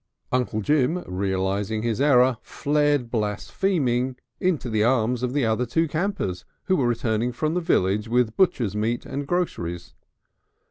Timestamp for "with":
8.07-8.35